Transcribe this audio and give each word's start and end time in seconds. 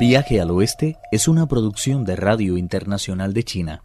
Viaje 0.00 0.40
al 0.40 0.50
Oeste 0.50 0.96
es 1.12 1.28
una 1.28 1.46
producción 1.46 2.06
de 2.06 2.16
Radio 2.16 2.56
Internacional 2.56 3.34
de 3.34 3.44
China, 3.44 3.82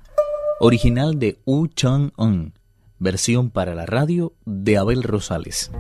original 0.62 1.20
de 1.20 1.42
Wu 1.46 1.68
Chang-un, 1.68 2.54
versión 3.00 3.50
para 3.50 3.76
la 3.76 3.86
radio 3.86 4.32
de 4.46 4.78
Abel 4.78 5.04
Rosales. 5.04 5.72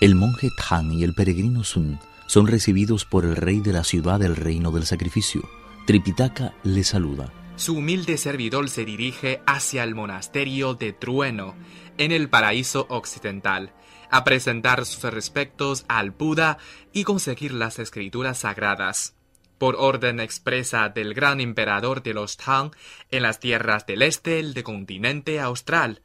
El 0.00 0.16
monje 0.16 0.48
Tang 0.68 0.92
y 0.92 1.04
el 1.04 1.14
peregrino 1.14 1.62
Sun 1.62 2.00
son 2.26 2.48
recibidos 2.48 3.04
por 3.04 3.24
el 3.24 3.36
rey 3.36 3.60
de 3.60 3.72
la 3.72 3.84
ciudad 3.84 4.18
del 4.18 4.34
reino 4.34 4.72
del 4.72 4.86
sacrificio. 4.86 5.48
Tripitaka 5.86 6.52
le 6.64 6.82
saluda. 6.82 7.32
Su 7.54 7.76
humilde 7.76 8.18
servidor 8.18 8.68
se 8.70 8.84
dirige 8.84 9.40
hacia 9.46 9.84
el 9.84 9.94
monasterio 9.94 10.74
de 10.74 10.92
Trueno, 10.92 11.54
en 11.96 12.10
el 12.10 12.28
paraíso 12.28 12.86
occidental, 12.88 13.72
a 14.12 14.24
presentar 14.24 14.86
sus 14.86 15.02
respetos 15.10 15.84
al 15.88 16.12
Buda 16.12 16.58
y 16.92 17.02
conseguir 17.02 17.52
las 17.52 17.80
escrituras 17.80 18.38
sagradas. 18.38 19.16
Por 19.58 19.76
orden 19.76 20.20
expresa 20.20 20.88
del 20.90 21.14
gran 21.14 21.40
emperador 21.40 22.02
de 22.02 22.14
los 22.14 22.36
Tang 22.36 22.72
en 23.10 23.22
las 23.22 23.40
tierras 23.40 23.86
del 23.86 24.02
este 24.02 24.42
del 24.42 24.62
continente 24.62 25.40
austral. 25.40 26.02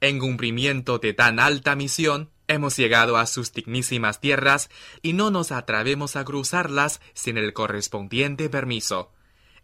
En 0.00 0.18
cumplimiento 0.18 0.98
de 0.98 1.12
tan 1.12 1.40
alta 1.40 1.74
misión, 1.74 2.30
hemos 2.46 2.76
llegado 2.76 3.16
a 3.16 3.26
sus 3.26 3.52
dignísimas 3.52 4.20
tierras 4.20 4.70
y 5.02 5.12
no 5.12 5.30
nos 5.30 5.50
atrevemos 5.50 6.16
a 6.16 6.24
cruzarlas 6.24 7.00
sin 7.14 7.36
el 7.36 7.52
correspondiente 7.52 8.48
permiso. 8.48 9.12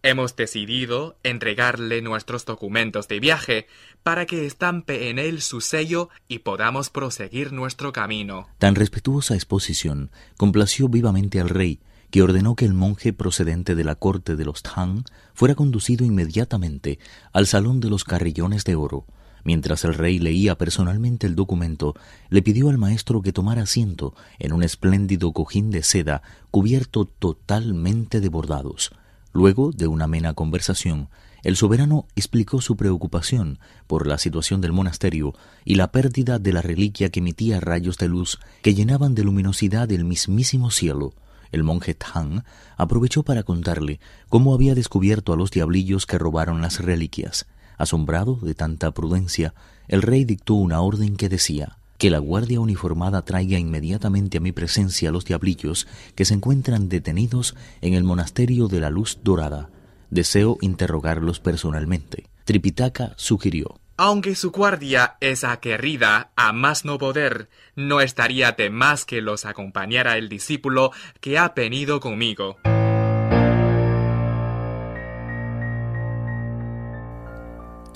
Hemos 0.02 0.36
decidido 0.36 1.16
entregarle 1.22 2.02
nuestros 2.02 2.44
documentos 2.44 3.08
de 3.08 3.20
viaje 3.20 3.66
para 4.02 4.26
que 4.26 4.46
estampe 4.46 5.10
en 5.10 5.18
él 5.18 5.42
su 5.42 5.60
sello 5.60 6.10
y 6.28 6.40
podamos 6.40 6.90
proseguir 6.90 7.52
nuestro 7.52 7.92
camino. 7.92 8.48
Tan 8.58 8.74
respetuosa 8.74 9.34
exposición 9.34 10.10
complació 10.36 10.88
vivamente 10.88 11.40
al 11.40 11.48
rey, 11.48 11.80
que 12.10 12.22
ordenó 12.22 12.54
que 12.54 12.66
el 12.66 12.74
monje 12.74 13.12
procedente 13.12 13.74
de 13.74 13.84
la 13.84 13.96
corte 13.96 14.36
de 14.36 14.44
los 14.44 14.62
Tang 14.62 15.04
fuera 15.34 15.54
conducido 15.54 16.04
inmediatamente 16.04 16.98
al 17.32 17.46
salón 17.46 17.80
de 17.80 17.90
los 17.90 18.04
carrillones 18.04 18.64
de 18.64 18.76
oro. 18.76 19.06
Mientras 19.42 19.84
el 19.84 19.94
rey 19.94 20.18
leía 20.18 20.58
personalmente 20.58 21.26
el 21.26 21.36
documento, 21.36 21.94
le 22.30 22.42
pidió 22.42 22.68
al 22.68 22.78
maestro 22.78 23.22
que 23.22 23.32
tomara 23.32 23.62
asiento 23.62 24.14
en 24.38 24.52
un 24.52 24.62
espléndido 24.62 25.32
cojín 25.32 25.70
de 25.70 25.82
seda 25.82 26.22
cubierto 26.50 27.04
totalmente 27.04 28.20
de 28.20 28.28
bordados. 28.28 28.92
Luego 29.36 29.70
de 29.70 29.86
una 29.86 30.06
amena 30.06 30.32
conversación, 30.32 31.10
el 31.42 31.56
soberano 31.56 32.06
explicó 32.16 32.62
su 32.62 32.74
preocupación 32.74 33.58
por 33.86 34.06
la 34.06 34.16
situación 34.16 34.62
del 34.62 34.72
monasterio 34.72 35.34
y 35.62 35.74
la 35.74 35.92
pérdida 35.92 36.38
de 36.38 36.54
la 36.54 36.62
reliquia 36.62 37.10
que 37.10 37.20
emitía 37.20 37.60
rayos 37.60 37.98
de 37.98 38.08
luz 38.08 38.38
que 38.62 38.72
llenaban 38.72 39.14
de 39.14 39.24
luminosidad 39.24 39.92
el 39.92 40.06
mismísimo 40.06 40.70
cielo. 40.70 41.12
El 41.52 41.64
monje 41.64 41.92
Tang 41.92 42.44
aprovechó 42.78 43.24
para 43.24 43.42
contarle 43.42 44.00
cómo 44.30 44.54
había 44.54 44.74
descubierto 44.74 45.34
a 45.34 45.36
los 45.36 45.50
diablillos 45.50 46.06
que 46.06 46.16
robaron 46.16 46.62
las 46.62 46.80
reliquias. 46.80 47.44
Asombrado 47.76 48.36
de 48.36 48.54
tanta 48.54 48.92
prudencia, 48.92 49.52
el 49.86 50.00
rey 50.00 50.24
dictó 50.24 50.54
una 50.54 50.80
orden 50.80 51.14
que 51.16 51.28
decía 51.28 51.75
que 51.98 52.10
la 52.10 52.18
guardia 52.18 52.60
uniformada 52.60 53.22
traiga 53.24 53.58
inmediatamente 53.58 54.38
a 54.38 54.40
mi 54.40 54.52
presencia 54.52 55.08
a 55.08 55.12
los 55.12 55.24
diablillos 55.24 55.86
que 56.14 56.24
se 56.24 56.34
encuentran 56.34 56.88
detenidos 56.88 57.54
en 57.80 57.94
el 57.94 58.04
monasterio 58.04 58.68
de 58.68 58.80
la 58.80 58.90
Luz 58.90 59.18
Dorada. 59.22 59.70
Deseo 60.10 60.58
interrogarlos 60.60 61.40
personalmente. 61.40 62.28
Tripitaka 62.44 63.14
sugirió. 63.16 63.80
Aunque 63.98 64.34
su 64.34 64.50
guardia 64.50 65.16
es 65.20 65.42
aguerrida 65.42 66.30
a 66.36 66.52
más 66.52 66.84
no 66.84 66.98
poder, 66.98 67.48
no 67.76 68.02
estaría 68.02 68.52
de 68.52 68.68
más 68.68 69.06
que 69.06 69.22
los 69.22 69.46
acompañara 69.46 70.18
el 70.18 70.28
discípulo 70.28 70.92
que 71.20 71.38
ha 71.38 71.48
venido 71.48 71.98
conmigo. 71.98 72.58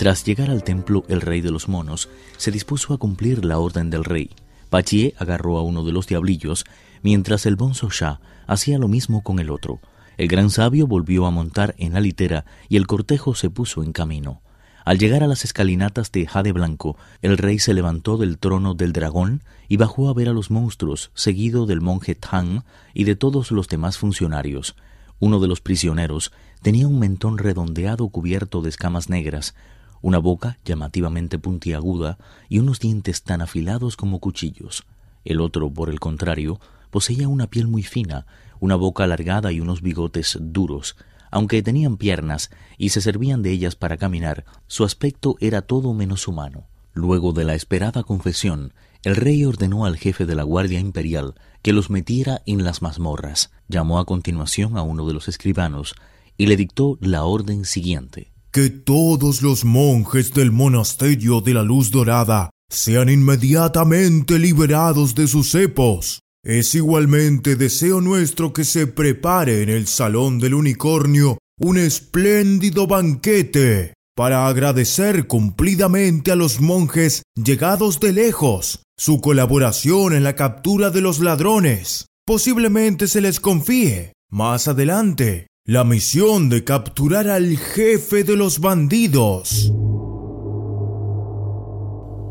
Tras 0.01 0.25
llegar 0.25 0.51
al 0.51 0.65
templo, 0.65 1.05
el 1.09 1.21
rey 1.21 1.43
de 1.43 1.51
los 1.51 1.69
monos 1.69 2.09
se 2.39 2.51
dispuso 2.51 2.95
a 2.95 2.97
cumplir 2.97 3.45
la 3.45 3.59
orden 3.59 3.91
del 3.91 4.03
rey. 4.03 4.31
Pachie 4.71 5.15
agarró 5.19 5.59
a 5.59 5.63
uno 5.63 5.85
de 5.85 5.93
los 5.93 6.07
diablillos, 6.07 6.65
mientras 7.03 7.45
el 7.45 7.57
bonzo 7.57 7.91
Shah 7.91 8.19
hacía 8.47 8.79
lo 8.79 8.89
mismo 8.89 9.23
con 9.23 9.41
el 9.41 9.51
otro. 9.51 9.79
El 10.17 10.29
gran 10.29 10.49
sabio 10.49 10.87
volvió 10.87 11.27
a 11.27 11.31
montar 11.31 11.75
en 11.77 11.93
la 11.93 12.01
litera 12.01 12.47
y 12.71 12.79
el 12.79 12.87
cortejo 12.87 13.35
se 13.35 13.51
puso 13.51 13.83
en 13.83 13.93
camino. 13.93 14.41
Al 14.87 14.97
llegar 14.97 15.23
a 15.23 15.27
las 15.27 15.45
escalinatas 15.45 16.11
de 16.13 16.27
Jade 16.27 16.53
Blanco, 16.53 16.97
el 17.21 17.37
rey 17.37 17.59
se 17.59 17.75
levantó 17.75 18.17
del 18.17 18.39
trono 18.39 18.73
del 18.73 18.95
dragón 18.95 19.43
y 19.69 19.77
bajó 19.77 20.09
a 20.09 20.15
ver 20.15 20.31
a 20.31 20.33
los 20.33 20.51
monstruos, 20.51 21.11
seguido 21.13 21.67
del 21.67 21.83
monje 21.83 22.15
Tang 22.15 22.63
y 22.95 23.05
de 23.05 23.17
todos 23.17 23.51
los 23.51 23.69
demás 23.69 23.99
funcionarios. 23.99 24.77
Uno 25.19 25.41
de 25.41 25.49
los 25.49 25.61
prisioneros 25.61 26.33
tenía 26.63 26.89
un 26.89 26.99
mentón 26.99 27.37
redondeado 27.37 28.09
cubierto 28.09 28.63
de 28.63 28.71
escamas 28.71 29.11
negras, 29.11 29.55
una 30.03 30.19
boca 30.19 30.59
llamativamente 30.65 31.39
puntiaguda 31.39 32.19
y 32.49 32.59
unos 32.59 32.81
dientes 32.81 33.23
tan 33.23 33.43
afilados 33.43 33.97
como 33.97 34.19
cuchillos. 34.19 34.85
El 35.25 35.41
otro, 35.41 35.71
por 35.71 35.91
el 35.91 36.01
contrario, 36.01 36.61
poseía 36.91 37.29
una 37.29 37.49
piel 37.49 37.69
muy 37.69 37.83
fina, 37.83 38.27
una 38.59 38.77
boca 38.77 39.05
alargada 39.05 39.53
y 39.53 39.61
unos 39.61 39.83
bigotes 39.83 40.39
duros. 40.41 40.97
Aunque 41.31 41.63
tenían 41.63 41.97
piernas 41.97 42.51
y 42.77 42.91
se 42.91 43.01
servían 43.01 43.43
de 43.43 43.53
ellas 43.53 43.77
para 43.77 43.97
caminar, 43.97 44.45
su 44.67 44.85
aspecto 44.85 45.37
era 45.41 45.63
todo 45.63 45.95
menos 45.95 46.27
humano. 46.27 46.67
Luego 46.93 47.33
de 47.33 47.45
la 47.45 47.55
esperada 47.55 48.03
confesión, 48.03 48.73
el 49.05 49.17
rey 49.17 49.45
ordenó 49.45 49.85
al 49.85 49.97
jefe 49.97 50.27
de 50.27 50.35
la 50.35 50.43
Guardia 50.43 50.81
Imperial 50.81 51.35
que 51.63 51.73
los 51.73 51.89
metiera 51.89 52.43
en 52.47 52.65
las 52.65 52.83
mazmorras. 52.83 53.51
Llamó 53.69 53.99
a 53.99 54.07
continuación 54.07 54.77
a 54.77 54.83
uno 54.83 55.07
de 55.07 55.15
los 55.15 55.29
escribanos 55.29 55.95
y 56.37 56.47
le 56.47 56.57
dictó 56.57 56.99
la 57.01 57.25
orden 57.25 57.65
siguiente 57.65 58.33
que 58.53 58.71
todos 58.71 59.43
los 59.43 59.65
monjes 59.65 60.35
del 60.35 60.51
monasterio 60.51 61.41
de 61.41 61.55
la 61.55 61.63
luz 61.63 61.91
dorada 61.91 62.51
sean 62.69 63.09
inmediatamente 63.09 64.39
liberados 64.39 65.15
de 65.15 65.27
sus 65.29 65.51
cepos. 65.51 66.21
Es 66.45 66.75
igualmente 66.75 67.57
deseo 67.57 68.01
nuestro 68.01 68.53
que 68.53 68.65
se 68.65 68.87
prepare 68.87 69.63
en 69.63 69.69
el 69.69 69.87
salón 69.87 70.39
del 70.39 70.55
unicornio 70.55 71.39
un 71.61 71.77
espléndido 71.79 72.87
banquete 72.87 73.95
para 74.17 74.47
agradecer 74.47 75.27
cumplidamente 75.27 76.33
a 76.33 76.37
los 76.37 76.61
monjes 76.61 77.23
llegados 77.35 78.01
de 78.01 78.13
lejos 78.13 78.83
su 78.97 79.21
colaboración 79.21 80.15
en 80.15 80.25
la 80.25 80.37
captura 80.37 80.91
de 80.91 81.01
los 81.01 81.21
ladrones. 81.21 82.07
Posiblemente 82.27 83.09
se 83.09 83.21
les 83.21 83.41
confíe 83.41 84.13
más 84.31 84.69
adelante 84.69 85.50
la 85.71 85.85
misión 85.85 86.49
de 86.49 86.65
capturar 86.65 87.29
al 87.29 87.57
jefe 87.57 88.25
de 88.25 88.35
los 88.35 88.59
bandidos. 88.59 89.71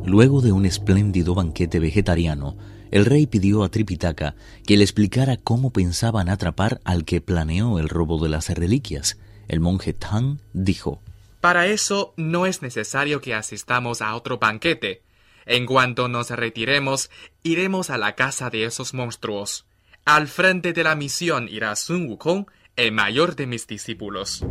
Luego 0.05 0.41
de 0.41 0.51
un 0.51 0.65
espléndido 0.65 1.35
banquete 1.35 1.79
vegetariano, 1.79 2.57
el 2.91 3.05
rey 3.05 3.27
pidió 3.27 3.63
a 3.63 3.69
Tripitaka 3.69 4.35
que 4.67 4.75
le 4.75 4.83
explicara 4.83 5.37
cómo 5.37 5.71
pensaban 5.71 6.27
atrapar 6.27 6.81
al 6.83 7.05
que 7.05 7.21
planeó 7.21 7.79
el 7.79 7.87
robo 7.87 8.21
de 8.21 8.27
las 8.27 8.49
reliquias. 8.49 9.17
El 9.47 9.61
monje 9.61 9.93
Tang 9.93 10.39
dijo, 10.51 11.01
Para 11.39 11.65
eso 11.67 12.13
no 12.17 12.45
es 12.45 12.61
necesario 12.61 13.21
que 13.21 13.35
asistamos 13.35 14.01
a 14.01 14.15
otro 14.15 14.37
banquete. 14.37 15.01
En 15.45 15.65
cuanto 15.65 16.09
nos 16.09 16.29
retiremos, 16.29 17.09
iremos 17.43 17.89
a 17.89 17.97
la 17.97 18.15
casa 18.15 18.49
de 18.49 18.65
esos 18.65 18.93
monstruos. 18.93 19.65
Al 20.03 20.27
frente 20.27 20.73
de 20.73 20.83
la 20.83 20.95
misión 20.95 21.47
irá 21.47 21.73
Sun 21.77 22.09
Wukong 22.09 22.47
el 22.79 22.93
mayor 22.93 23.35
de 23.35 23.45
mis 23.45 23.67
discípulos. 23.67 24.41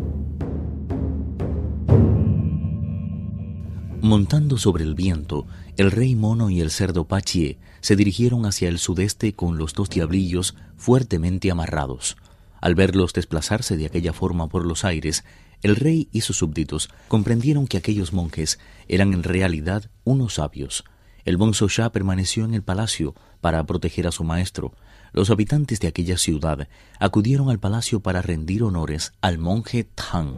Montando 4.03 4.59
sobre 4.59 4.84
el 4.84 4.94
viento, 4.94 5.47
el 5.79 5.91
rey 5.91 6.14
mono 6.14 6.50
y 6.50 6.61
el 6.61 6.70
cerdo 6.70 7.08
Pachie 7.08 7.58
se 7.81 7.97
dirigieron 7.97 8.44
hacia 8.44 8.69
el 8.69 8.79
sudeste 8.79 9.32
con 9.32 9.56
los 9.56 9.73
dos 9.73 9.88
diablillos 9.88 10.56
fuertemente 10.76 11.50
amarrados. 11.50 12.19
Al 12.61 12.75
verlos 12.75 13.14
desplazarse 13.14 13.79
de 13.79 13.87
aquella 13.87 14.12
forma 14.12 14.50
por 14.50 14.67
los 14.67 14.85
aires, 14.85 15.25
el 15.62 15.75
rey 15.75 16.11
y 16.12 16.20
sus 16.20 16.37
súbditos 16.37 16.91
comprendieron 17.08 17.67
que 17.67 17.79
aquellos 17.79 18.12
monjes 18.12 18.58
eran 18.88 19.14
en 19.14 19.23
realidad 19.23 19.91
unos 20.05 20.35
sabios. 20.35 20.85
El 21.25 21.38
Bonzo 21.38 21.69
permaneció 21.91 22.44
en 22.44 22.52
el 22.52 22.62
palacio 22.62 23.14
para 23.41 23.64
proteger 23.64 24.06
a 24.06 24.12
su 24.12 24.23
maestro, 24.23 24.75
los 25.12 25.31
habitantes 25.31 25.81
de 25.81 25.88
aquella 25.88 26.19
ciudad 26.19 26.69
acudieron 26.99 27.50
al 27.50 27.58
palacio 27.58 28.00
para 28.00 28.22
rendir 28.22 28.62
honores 28.62 29.12
al 29.20 29.38
monje 29.38 29.84
Tang. 29.84 30.37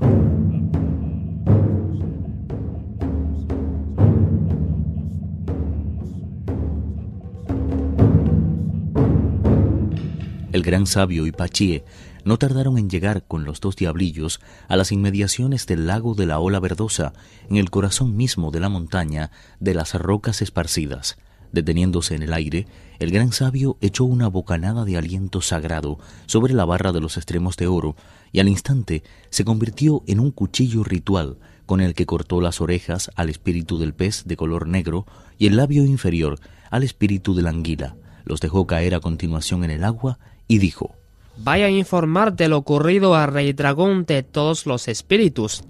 El 10.52 10.62
gran 10.62 10.86
sabio 10.86 11.26
y 11.26 11.32
Pachie 11.32 11.84
no 12.24 12.36
tardaron 12.36 12.76
en 12.76 12.90
llegar 12.90 13.22
con 13.22 13.44
los 13.44 13.60
dos 13.60 13.76
diablillos 13.76 14.40
a 14.68 14.76
las 14.76 14.92
inmediaciones 14.92 15.66
del 15.66 15.86
lago 15.86 16.14
de 16.14 16.26
la 16.26 16.38
ola 16.38 16.60
verdosa, 16.60 17.12
en 17.48 17.56
el 17.56 17.70
corazón 17.70 18.16
mismo 18.16 18.50
de 18.50 18.60
la 18.60 18.68
montaña 18.68 19.30
de 19.60 19.74
las 19.74 19.94
rocas 19.94 20.42
esparcidas. 20.42 21.16
Deteniéndose 21.52 22.14
en 22.14 22.22
el 22.22 22.32
aire, 22.32 22.66
el 22.98 23.10
gran 23.10 23.32
sabio 23.32 23.76
echó 23.80 24.04
una 24.04 24.28
bocanada 24.28 24.84
de 24.84 24.96
aliento 24.96 25.40
sagrado 25.40 25.98
sobre 26.26 26.54
la 26.54 26.64
barra 26.64 26.92
de 26.92 27.00
los 27.00 27.16
extremos 27.16 27.56
de 27.56 27.66
oro 27.66 27.96
y 28.32 28.40
al 28.40 28.48
instante 28.48 29.02
se 29.30 29.44
convirtió 29.44 30.02
en 30.06 30.20
un 30.20 30.30
cuchillo 30.30 30.84
ritual 30.84 31.38
con 31.66 31.80
el 31.80 31.94
que 31.94 32.06
cortó 32.06 32.40
las 32.40 32.60
orejas 32.60 33.10
al 33.16 33.30
espíritu 33.30 33.78
del 33.78 33.94
pez 33.94 34.24
de 34.26 34.36
color 34.36 34.66
negro 34.66 35.06
y 35.38 35.46
el 35.46 35.56
labio 35.56 35.84
inferior 35.84 36.38
al 36.70 36.82
espíritu 36.82 37.34
de 37.34 37.42
la 37.42 37.50
anguila. 37.50 37.96
Los 38.24 38.40
dejó 38.40 38.66
caer 38.66 38.94
a 38.94 39.00
continuación 39.00 39.64
en 39.64 39.70
el 39.70 39.84
agua 39.84 40.18
y 40.46 40.58
dijo 40.58 40.94
Vaya 41.38 41.66
a 41.66 41.70
informar 41.70 42.34
de 42.36 42.48
lo 42.48 42.58
ocurrido 42.58 43.14
al 43.14 43.32
rey 43.32 43.52
dragón 43.52 44.04
de 44.04 44.22
todos 44.22 44.66
los 44.66 44.88
espíritus. 44.88 45.64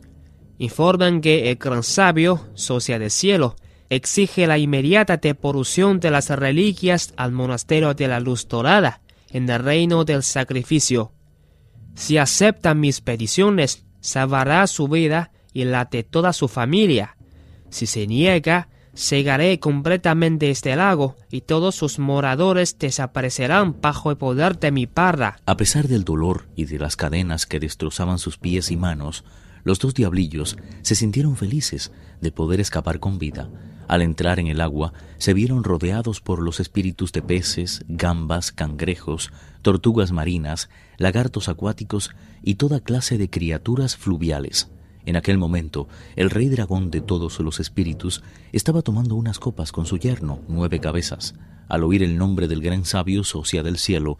Informan 0.58 1.20
que 1.20 1.50
el 1.50 1.56
gran 1.56 1.82
sabio, 1.82 2.48
socia 2.54 2.98
del 2.98 3.10
cielo, 3.10 3.56
exige 3.90 4.46
la 4.46 4.56
inmediata 4.56 5.18
devolución 5.18 6.00
de 6.00 6.10
las 6.10 6.30
reliquias 6.30 7.12
al 7.16 7.32
monasterio 7.32 7.92
de 7.92 8.08
la 8.08 8.20
luz 8.20 8.48
dorada, 8.48 9.02
en 9.30 9.48
el 9.50 9.62
reino 9.62 10.04
del 10.04 10.22
sacrificio. 10.22 11.12
Si 11.94 12.16
acepta 12.16 12.74
mis 12.74 13.00
peticiones, 13.00 13.84
salvará 14.00 14.66
su 14.66 14.88
vida 14.88 15.32
y 15.52 15.64
la 15.64 15.84
de 15.84 16.04
toda 16.04 16.32
su 16.32 16.48
familia. 16.48 17.16
Si 17.68 17.86
se 17.86 18.06
niega, 18.06 18.68
cegaré 18.94 19.58
completamente 19.58 20.50
este 20.50 20.74
lago 20.76 21.16
y 21.30 21.42
todos 21.42 21.74
sus 21.74 21.98
moradores 21.98 22.78
desaparecerán 22.78 23.80
bajo 23.80 24.10
el 24.10 24.16
poder 24.16 24.58
de 24.58 24.70
mi 24.72 24.86
parra. 24.86 25.40
A 25.46 25.56
pesar 25.56 25.88
del 25.88 26.04
dolor 26.04 26.48
y 26.56 26.64
de 26.64 26.78
las 26.78 26.96
cadenas 26.96 27.46
que 27.46 27.60
destrozaban 27.60 28.18
sus 28.18 28.38
pies 28.38 28.70
y 28.70 28.76
manos, 28.76 29.24
los 29.64 29.78
dos 29.78 29.94
diablillos 29.94 30.56
se 30.82 30.94
sintieron 30.94 31.36
felices 31.36 31.92
de 32.20 32.32
poder 32.32 32.60
escapar 32.60 33.00
con 33.00 33.18
vida. 33.18 33.48
Al 33.88 34.02
entrar 34.02 34.38
en 34.38 34.46
el 34.46 34.60
agua, 34.60 34.92
se 35.18 35.34
vieron 35.34 35.64
rodeados 35.64 36.20
por 36.20 36.40
los 36.40 36.60
espíritus 36.60 37.10
de 37.10 37.22
peces, 37.22 37.84
gambas, 37.88 38.52
cangrejos, 38.52 39.32
tortugas 39.62 40.12
marinas, 40.12 40.70
lagartos 40.96 41.48
acuáticos 41.48 42.10
y 42.42 42.54
toda 42.54 42.80
clase 42.80 43.18
de 43.18 43.28
criaturas 43.28 43.96
fluviales. 43.96 44.70
En 45.06 45.16
aquel 45.16 45.38
momento, 45.38 45.88
el 46.14 46.30
rey 46.30 46.48
dragón 46.48 46.90
de 46.90 47.00
todos 47.00 47.40
los 47.40 47.58
espíritus 47.58 48.22
estaba 48.52 48.82
tomando 48.82 49.16
unas 49.16 49.38
copas 49.38 49.72
con 49.72 49.86
su 49.86 49.96
yerno, 49.96 50.40
nueve 50.46 50.78
cabezas. 50.78 51.34
Al 51.68 51.84
oír 51.84 52.02
el 52.02 52.16
nombre 52.16 52.48
del 52.48 52.60
gran 52.62 52.84
sabio 52.84 53.24
socia 53.24 53.62
del 53.62 53.78
cielo, 53.78 54.18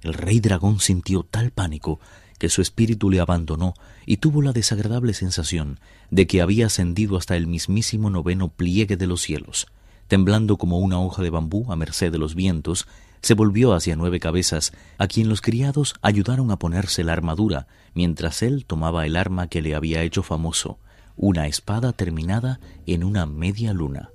el 0.00 0.14
rey 0.14 0.40
dragón 0.40 0.80
sintió 0.80 1.22
tal 1.22 1.52
pánico 1.52 2.00
que 2.38 2.48
su 2.48 2.62
espíritu 2.62 3.10
le 3.10 3.20
abandonó 3.20 3.74
y 4.06 4.18
tuvo 4.18 4.42
la 4.42 4.52
desagradable 4.52 5.14
sensación 5.14 5.78
de 6.10 6.26
que 6.26 6.42
había 6.42 6.66
ascendido 6.66 7.16
hasta 7.16 7.36
el 7.36 7.46
mismísimo 7.46 8.10
noveno 8.10 8.48
pliegue 8.48 8.96
de 8.96 9.06
los 9.06 9.22
cielos. 9.22 9.66
Temblando 10.08 10.58
como 10.58 10.78
una 10.78 11.00
hoja 11.00 11.22
de 11.22 11.30
bambú 11.30 11.72
a 11.72 11.76
merced 11.76 12.12
de 12.12 12.18
los 12.18 12.34
vientos, 12.34 12.86
se 13.22 13.34
volvió 13.34 13.72
hacia 13.72 13.96
nueve 13.96 14.18
cabezas, 14.18 14.72
a 14.98 15.06
quien 15.06 15.28
los 15.28 15.40
criados 15.40 15.94
ayudaron 16.02 16.50
a 16.50 16.58
ponerse 16.58 17.04
la 17.04 17.12
armadura, 17.12 17.68
mientras 17.94 18.42
él 18.42 18.64
tomaba 18.66 19.06
el 19.06 19.16
arma 19.16 19.46
que 19.46 19.62
le 19.62 19.76
había 19.76 20.02
hecho 20.02 20.24
famoso, 20.24 20.78
una 21.16 21.46
espada 21.46 21.92
terminada 21.92 22.58
en 22.84 23.04
una 23.04 23.26
media 23.26 23.72
luna. 23.72 24.10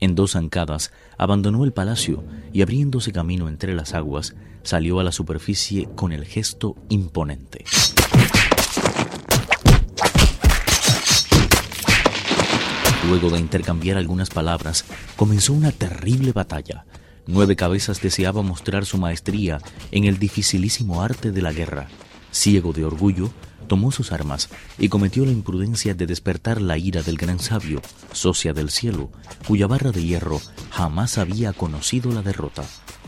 En 0.00 0.14
dos 0.14 0.32
zancadas 0.32 0.92
abandonó 1.16 1.64
el 1.64 1.72
palacio 1.72 2.24
y 2.52 2.62
abriéndose 2.62 3.12
camino 3.12 3.48
entre 3.48 3.74
las 3.74 3.94
aguas, 3.94 4.34
salió 4.62 5.00
a 5.00 5.04
la 5.04 5.12
superficie 5.12 5.88
con 5.94 6.12
el 6.12 6.24
gesto 6.24 6.76
imponente. 6.88 7.64
Luego 13.08 13.30
de 13.30 13.40
intercambiar 13.40 13.96
algunas 13.96 14.30
palabras, 14.30 14.84
comenzó 15.16 15.52
una 15.52 15.72
terrible 15.72 16.32
batalla. 16.32 16.84
Nueve 17.26 17.56
Cabezas 17.56 18.00
deseaba 18.00 18.42
mostrar 18.42 18.86
su 18.86 18.98
maestría 18.98 19.60
en 19.90 20.04
el 20.04 20.18
dificilísimo 20.18 21.02
arte 21.02 21.32
de 21.32 21.42
la 21.42 21.52
guerra. 21.52 21.88
Ciego 22.30 22.72
de 22.72 22.84
orgullo, 22.84 23.30
tomó 23.66 23.92
sus 23.92 24.12
armas 24.12 24.48
y 24.78 24.88
cometió 24.88 25.24
la 25.24 25.32
imprudencia 25.32 25.94
de 25.94 26.06
despertar 26.06 26.60
la 26.60 26.76
ira 26.76 27.02
del 27.02 27.16
gran 27.16 27.38
sabio, 27.38 27.82
socia 28.12 28.52
del 28.52 28.70
cielo, 28.70 29.10
cuya 29.46 29.66
barra 29.66 29.92
de 29.92 30.04
hierro 30.04 30.40
jamás 30.70 31.18
había 31.18 31.52
conocido 31.52 32.12
la 32.12 32.22
derrota. 32.22 32.64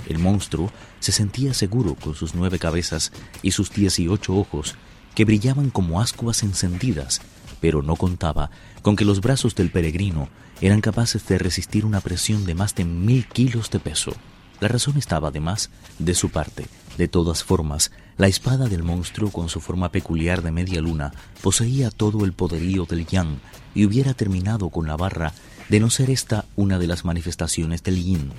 El 0.09 0.19
monstruo 0.19 0.71
se 1.01 1.13
sentía 1.13 1.55
seguro 1.55 1.95
con 1.95 2.15
sus 2.15 2.35
nueve 2.35 2.59
cabezas 2.59 3.13
y 3.43 3.53
sus 3.53 3.71
dieciocho 3.71 4.35
ojos, 4.35 4.77
que 5.15 5.25
brillaban 5.25 5.71
como 5.71 6.01
ascuas 6.01 6.43
encendidas, 6.43 7.21
pero 7.61 7.83
no 7.83 7.97
contaba 7.97 8.51
con 8.83 8.97
que 8.97 9.05
los 9.05 9.21
brazos 9.21 9.55
del 9.55 9.71
peregrino 9.71 10.29
eran 10.61 10.81
capaces 10.81 11.27
de 11.27 11.39
resistir 11.39 11.85
una 11.85 12.01
presión 12.01 12.45
de 12.45 12.55
más 12.55 12.75
de 12.75 12.85
mil 12.85 13.27
kilos 13.27 13.71
de 13.71 13.81
peso. 13.81 14.13
La 14.61 14.69
razón 14.69 14.97
estaba, 14.97 15.29
además, 15.29 15.71
de 15.99 16.15
su 16.15 16.31
parte. 16.31 16.67
De 16.99 17.09
todas 17.09 17.43
formas, 17.43 17.91
la 18.19 18.29
espada 18.29 18.69
del 18.69 18.83
monstruo, 18.83 19.31
con 19.31 19.49
su 19.49 19.61
forma 19.61 19.91
peculiar 19.91 20.43
de 20.43 20.51
media 20.51 20.81
luna, 20.81 21.13
poseía 21.43 21.91
todo 21.91 22.25
el 22.25 22.33
poderío 22.33 22.85
del 22.85 23.07
yang 23.07 23.39
y 23.75 23.87
hubiera 23.87 24.15
terminado 24.15 24.69
con 24.69 24.87
la 24.87 24.97
barra 24.97 25.33
de 25.69 25.81
no 25.81 25.89
ser 25.89 26.11
esta 26.11 26.45
una 26.55 26.79
de 26.79 26.87
las 26.87 27.05
manifestaciones 27.05 27.83
del 27.83 28.03
yin. 28.03 28.31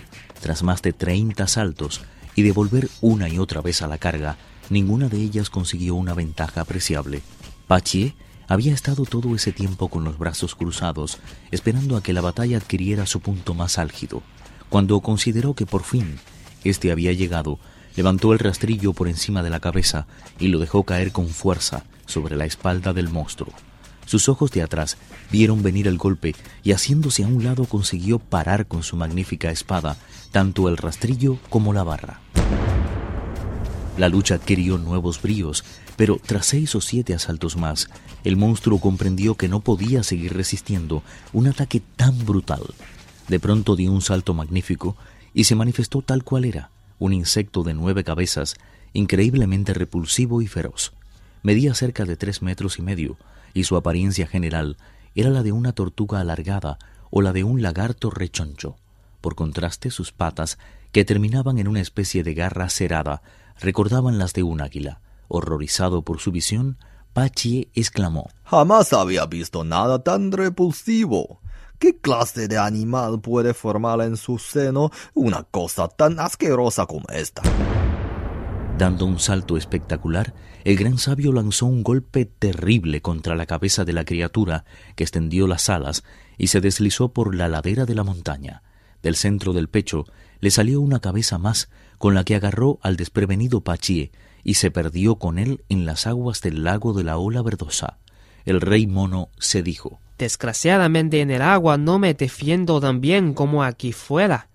Tras 0.42 0.62
más 0.62 0.82
de 0.82 0.94
treinta 0.94 1.48
saltos 1.48 2.02
y 2.36 2.44
de 2.44 2.52
volver 2.52 2.90
una 3.02 3.28
y 3.28 3.40
otra 3.40 3.62
vez 3.62 3.82
a 3.82 3.88
la 3.88 3.98
carga, 3.98 4.38
ninguna 4.70 5.10
de 5.10 5.18
ellas 5.18 5.50
consiguió 5.50 5.96
una 5.96 6.14
ventaja 6.14 6.62
apreciable. 6.62 7.22
Pachie 7.68 8.14
había 8.48 8.74
estado 8.74 9.06
todo 9.06 9.36
ese 9.36 9.52
tiempo 9.52 9.88
con 9.88 10.04
los 10.04 10.18
brazos 10.20 10.54
cruzados, 10.54 11.18
esperando 11.50 11.98
a 11.98 12.04
que 12.04 12.14
la 12.14 12.22
batalla 12.22 12.58
adquiriera 12.58 13.06
su 13.08 13.20
punto 13.20 13.54
más 13.54 13.80
álgido. 13.80 14.22
Cuando 14.70 15.00
consideró 15.02 15.56
que 15.56 15.66
por 15.66 15.84
fin 15.84 16.20
éste 16.64 16.92
había 16.92 17.14
llegado, 17.14 17.60
levantó 17.96 18.34
el 18.34 18.40
rastrillo 18.40 18.94
por 18.94 19.08
encima 19.08 19.44
de 19.44 19.50
la 19.50 19.60
cabeza 19.60 20.08
y 20.40 20.48
lo 20.48 20.60
dejó 20.60 20.84
caer 20.84 21.12
con 21.12 21.28
fuerza 21.28 21.84
sobre 22.06 22.36
la 22.36 22.46
espalda 22.46 22.94
del 22.94 23.10
monstruo. 23.10 23.54
Sus 24.06 24.28
ojos 24.30 24.52
de 24.52 24.62
atrás 24.62 24.98
vieron 25.32 25.64
venir 25.64 25.88
el 25.88 25.98
golpe 25.98 26.36
y 26.64 26.72
haciéndose 26.72 27.24
a 27.24 27.28
un 27.28 27.44
lado 27.44 27.66
consiguió 27.66 28.20
parar 28.20 28.68
con 28.68 28.84
su 28.84 28.96
magnífica 28.96 29.50
espada 29.50 29.98
tanto 30.32 30.68
el 30.68 30.78
rastrillo 30.78 31.38
como 31.50 31.74
la 31.74 31.84
barra. 31.84 32.20
La 33.98 34.10
lucha 34.10 34.36
adquirió 34.36 34.80
nuevos 34.80 35.22
bríos, 35.22 35.64
pero 35.96 36.20
tras 36.26 36.48
seis 36.48 36.74
o 36.74 36.82
siete 36.82 37.14
asaltos 37.14 37.56
más, 37.56 37.90
el 38.24 38.36
monstruo 38.36 38.80
comprendió 38.80 39.36
que 39.36 39.48
no 39.48 39.60
podía 39.60 40.02
seguir 40.02 40.34
resistiendo 40.34 41.04
un 41.32 41.48
ataque 41.48 41.82
tan 41.96 42.26
brutal. 42.26 42.64
De 43.28 43.40
pronto 43.40 43.76
dio 43.76 43.92
un 43.92 44.02
salto 44.02 44.34
magnífico 44.34 44.98
y 45.34 45.44
se 45.44 45.56
manifestó 45.56 46.02
tal 46.02 46.24
cual 46.24 46.46
era, 46.46 46.72
un 47.04 47.12
insecto 47.12 47.64
de 47.64 47.74
nueve 47.74 48.06
cabezas, 48.06 48.56
increíblemente 48.94 49.74
repulsivo 49.74 50.42
y 50.42 50.48
feroz. 50.48 50.94
Medía 51.42 51.74
cerca 51.74 52.06
de 52.06 52.16
tres 52.16 52.42
metros 52.42 52.80
y 52.80 52.82
medio, 52.82 53.18
y 53.54 53.66
su 53.66 53.76
apariencia 53.76 54.26
general 54.26 54.78
era 55.14 55.30
la 55.30 55.44
de 55.44 55.52
una 55.52 55.74
tortuga 55.74 56.22
alargada 56.22 56.80
o 57.12 57.22
la 57.22 57.34
de 57.34 57.44
un 57.44 57.62
lagarto 57.62 58.10
rechoncho. 58.10 58.78
Por 59.20 59.36
contraste, 59.36 59.92
sus 59.92 60.14
patas, 60.14 60.58
que 60.94 61.04
terminaban 61.04 61.58
en 61.58 61.68
una 61.68 61.82
especie 61.82 62.24
de 62.24 62.36
garra 62.36 62.70
cerada, 62.70 63.22
recordaban 63.60 64.18
las 64.18 64.32
de 64.32 64.44
un 64.44 64.62
águila. 64.62 65.02
Horrorizado 65.28 66.04
por 66.04 66.22
su 66.22 66.32
visión, 66.32 66.78
Pachie 67.12 67.68
exclamó 67.74 68.30
Jamás 68.46 68.94
había 68.94 69.26
visto 69.26 69.66
nada 69.66 70.04
tan 70.04 70.32
repulsivo. 70.32 71.42
¿Qué 71.84 71.98
clase 71.98 72.48
de 72.48 72.58
animal 72.58 73.20
puede 73.20 73.54
formar 73.54 74.00
en 74.00 74.16
su 74.16 74.38
seno 74.38 74.90
una 75.14 75.44
cosa 75.44 75.90
tan 75.90 76.18
asquerosa 76.18 76.86
como 76.86 77.04
esta? 77.10 77.42
Dando 78.78 79.06
un 79.06 79.20
salto 79.20 79.58
espectacular, 79.58 80.34
el 80.64 80.78
gran 80.78 80.98
sabio 80.98 81.34
lanzó 81.34 81.66
un 81.66 81.84
golpe 81.84 82.24
terrible 82.24 83.02
contra 83.02 83.36
la 83.36 83.46
cabeza 83.46 83.84
de 83.84 83.92
la 83.92 84.06
criatura, 84.06 84.64
que 84.96 85.04
extendió 85.04 85.46
las 85.46 85.70
alas 85.70 86.06
y 86.38 86.48
se 86.48 86.62
deslizó 86.62 87.12
por 87.12 87.36
la 87.36 87.50
ladera 87.50 87.86
de 87.86 87.96
la 87.96 88.06
montaña. 88.06 88.64
Del 89.02 89.18
centro 89.18 89.52
del 89.52 89.68
pecho 89.68 90.06
le 90.40 90.52
salió 90.52 90.80
una 90.80 91.02
cabeza 91.02 91.38
más, 91.38 91.70
con 91.98 92.14
la 92.14 92.24
que 92.24 92.36
agarró 92.36 92.80
al 92.82 92.96
desprevenido 92.96 93.60
Pachie 93.60 94.14
y 94.42 94.54
se 94.54 94.72
perdió 94.72 95.18
con 95.18 95.38
él 95.38 95.66
en 95.68 95.86
las 95.86 96.08
aguas 96.08 96.40
del 96.40 96.64
lago 96.64 96.94
de 96.94 97.04
la 97.04 97.18
ola 97.18 97.42
verdosa. 97.42 97.98
El 98.46 98.62
rey 98.62 98.88
mono 98.88 99.32
se 99.38 99.64
dijo 99.64 100.00
Desgraciadamente 100.18 101.22
en 101.22 101.32
el 101.32 101.42
agua 101.42 101.78
no 101.78 102.00
me 102.00 102.14
defiendo 102.14 102.80
tan 102.80 103.02
bien 103.02 103.34
como 103.34 103.64
aquí 103.64 103.94
fuera. 103.94 104.50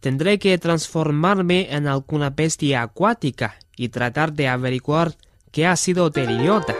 Tendré 0.00 0.38
que 0.38 0.56
transformarme 0.58 1.72
en 1.74 1.86
alguna 1.86 2.30
bestia 2.30 2.82
acuática 2.82 3.56
y 3.76 3.88
tratar 3.88 4.32
de 4.32 4.48
averiguar 4.48 5.16
qué 5.50 5.66
ha 5.66 5.76
sido 5.76 6.10
del 6.10 6.30
idiota. 6.30 6.74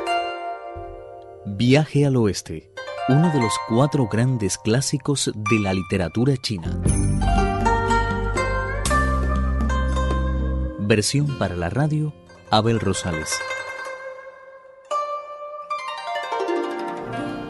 Viaje 1.44 2.06
al 2.06 2.16
oeste, 2.16 2.70
uno 3.08 3.30
de 3.32 3.40
los 3.40 3.52
cuatro 3.68 4.06
grandes 4.06 4.58
clásicos 4.58 5.30
de 5.34 5.58
la 5.60 5.72
literatura 5.72 6.36
china. 6.36 6.80
Versión 10.78 11.38
para 11.38 11.56
la 11.56 11.68
radio, 11.70 12.14
Abel 12.50 12.80
Rosales. 12.80 13.38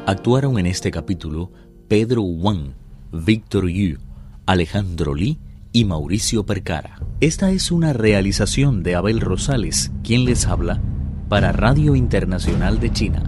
Actuaron 0.09 0.59
en 0.59 0.65
este 0.65 0.91
capítulo 0.91 1.53
Pedro 1.87 2.23
Wang, 2.23 2.73
Victor 3.13 3.69
Yu, 3.69 3.99
Alejandro 4.47 5.15
Lee 5.15 5.39
y 5.71 5.85
Mauricio 5.85 6.47
Percara. 6.47 6.99
Esta 7.21 7.51
es 7.51 7.71
una 7.71 7.93
realización 7.93 8.83
de 8.83 8.95
Abel 8.95 9.21
Rosales, 9.21 9.93
quien 10.03 10.25
les 10.25 10.47
habla, 10.47 10.81
para 11.29 11.53
Radio 11.53 11.95
Internacional 11.95 12.81
de 12.81 12.91
China. 12.91 13.28